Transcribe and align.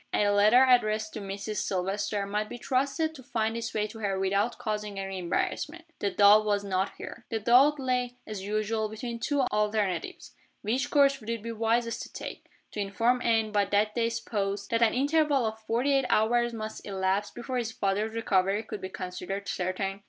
A 0.15 0.29
letter 0.29 0.63
addressed 0.67 1.13
to 1.13 1.21
"Mrs. 1.21 1.57
Silvester" 1.57 2.25
might 2.25 2.49
be 2.49 2.57
trusted 2.57 3.13
to 3.13 3.21
find 3.21 3.55
its 3.55 3.71
way 3.71 3.85
to 3.85 3.99
her 3.99 4.17
without 4.17 4.57
causing 4.57 4.97
any 4.99 5.19
embarrassment. 5.19 5.85
The 5.99 6.09
doubt 6.09 6.43
was 6.43 6.63
not 6.63 6.93
here. 6.97 7.27
The 7.29 7.39
doubt 7.39 7.79
lay, 7.79 8.15
as 8.25 8.41
usual, 8.41 8.89
between 8.89 9.19
two 9.19 9.41
alternatives. 9.41 10.33
Which 10.63 10.89
course 10.89 11.19
would 11.19 11.29
it 11.29 11.43
be 11.43 11.51
wisest 11.51 12.01
to 12.01 12.11
take? 12.11 12.47
to 12.71 12.79
inform 12.79 13.21
Anne, 13.21 13.51
by 13.51 13.65
that 13.65 13.93
day's 13.93 14.19
post, 14.19 14.71
that 14.71 14.81
an 14.81 14.95
interval 14.95 15.45
of 15.45 15.59
forty 15.59 15.93
eight 15.93 16.05
hours 16.09 16.51
must 16.51 16.83
elapse 16.83 17.29
before 17.29 17.57
his 17.57 17.71
father's 17.71 18.15
recovery 18.15 18.63
could 18.63 18.81
be 18.81 18.89
considered 18.89 19.47
certain? 19.47 19.99